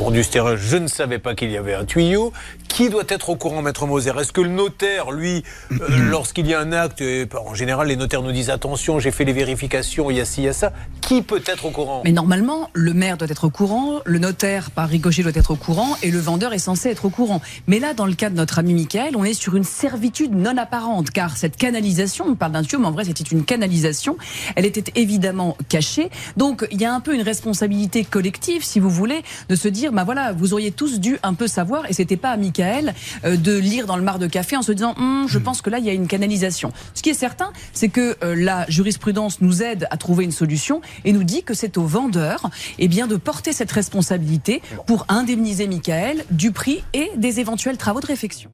vendu 0.00 0.24
ce 0.24 0.30
terrain, 0.30 0.56
je 0.56 0.78
ne 0.78 0.86
savais 0.86 1.18
pas 1.18 1.34
qu'il 1.34 1.50
y 1.50 1.58
avait 1.58 1.74
un 1.74 1.84
tuyau. 1.84 2.32
Qui 2.80 2.88
doit 2.88 3.04
être 3.08 3.28
au 3.28 3.36
courant, 3.36 3.60
Maître 3.60 3.86
Moser? 3.86 4.12
Est-ce 4.18 4.32
que 4.32 4.40
le 4.40 4.48
notaire, 4.48 5.10
lui, 5.10 5.44
euh, 5.70 5.76
lorsqu'il 6.10 6.46
y 6.46 6.54
a 6.54 6.60
un 6.60 6.72
acte, 6.72 7.04
en 7.36 7.54
général, 7.54 7.88
les 7.88 7.96
notaires 7.96 8.22
nous 8.22 8.32
disent 8.32 8.48
attention, 8.48 8.98
j'ai 8.98 9.10
fait 9.10 9.26
les 9.26 9.34
vérifications, 9.34 10.10
il 10.10 10.16
y 10.16 10.20
a 10.22 10.24
ci, 10.24 10.40
il 10.40 10.44
y 10.46 10.48
a 10.48 10.54
ça. 10.54 10.72
Qui 11.02 11.20
peut 11.20 11.42
être 11.44 11.66
au 11.66 11.70
courant? 11.72 12.00
Mais 12.06 12.12
normalement, 12.12 12.70
le 12.72 12.94
maire 12.94 13.18
doit 13.18 13.28
être 13.28 13.44
au 13.44 13.50
courant, 13.50 14.00
le 14.06 14.18
notaire, 14.18 14.70
par 14.70 14.88
ricochet, 14.88 15.22
doit 15.22 15.32
être 15.34 15.50
au 15.50 15.56
courant, 15.56 15.94
et 16.02 16.10
le 16.10 16.20
vendeur 16.20 16.54
est 16.54 16.58
censé 16.58 16.88
être 16.88 17.04
au 17.04 17.10
courant. 17.10 17.42
Mais 17.66 17.80
là, 17.80 17.92
dans 17.92 18.06
le 18.06 18.14
cas 18.14 18.30
de 18.30 18.36
notre 18.36 18.58
ami 18.58 18.72
Michael, 18.72 19.14
on 19.14 19.24
est 19.24 19.34
sur 19.34 19.56
une 19.56 19.64
servitude 19.64 20.34
non 20.34 20.56
apparente, 20.56 21.10
car 21.10 21.36
cette 21.36 21.58
canalisation, 21.58 22.24
on 22.28 22.34
parle 22.34 22.52
d'un 22.52 22.62
tuyau, 22.62 22.78
mais 22.78 22.86
en 22.86 22.92
vrai, 22.92 23.04
c'était 23.04 23.24
une 23.24 23.44
canalisation. 23.44 24.16
Elle 24.56 24.64
était 24.64 24.90
évidemment 24.98 25.54
cachée. 25.68 26.08
Donc, 26.38 26.66
il 26.70 26.80
y 26.80 26.86
a 26.86 26.94
un 26.94 27.00
peu 27.00 27.14
une 27.14 27.20
responsabilité 27.20 28.04
collective, 28.04 28.64
si 28.64 28.80
vous 28.80 28.88
voulez, 28.88 29.22
de 29.50 29.54
se 29.54 29.68
dire, 29.68 29.92
bah 29.92 30.04
voilà, 30.04 30.32
vous 30.32 30.54
auriez 30.54 30.70
tous 30.70 30.98
dû 30.98 31.18
un 31.22 31.34
peu 31.34 31.46
savoir, 31.46 31.84
et 31.90 31.92
c'était 31.92 32.16
pas 32.16 32.30
à 32.30 32.38
Michael 32.38 32.69
euh, 33.24 33.36
de 33.36 33.56
lire 33.56 33.86
dans 33.86 33.96
le 33.96 34.02
mar 34.02 34.18
de 34.18 34.26
café 34.26 34.56
en 34.56 34.62
se 34.62 34.72
disant, 34.72 34.94
hum, 34.96 35.26
je 35.28 35.38
pense 35.38 35.62
que 35.62 35.70
là, 35.70 35.78
il 35.78 35.84
y 35.84 35.90
a 35.90 35.92
une 35.92 36.06
canalisation. 36.06 36.72
Ce 36.94 37.02
qui 37.02 37.10
est 37.10 37.14
certain, 37.14 37.52
c'est 37.72 37.88
que 37.88 38.16
euh, 38.22 38.34
la 38.36 38.68
jurisprudence 38.68 39.40
nous 39.40 39.62
aide 39.62 39.86
à 39.90 39.96
trouver 39.96 40.24
une 40.24 40.32
solution 40.32 40.80
et 41.04 41.12
nous 41.12 41.24
dit 41.24 41.42
que 41.42 41.54
c'est 41.54 41.78
au 41.78 41.84
vendeur, 41.84 42.50
eh 42.78 42.88
bien, 42.88 43.06
de 43.06 43.16
porter 43.16 43.52
cette 43.52 43.72
responsabilité 43.72 44.62
pour 44.86 45.06
indemniser 45.08 45.66
Michael 45.66 46.24
du 46.30 46.52
prix 46.52 46.82
et 46.94 47.10
des 47.16 47.40
éventuels 47.40 47.76
travaux 47.76 48.00
de 48.00 48.06
réfection. 48.06 48.50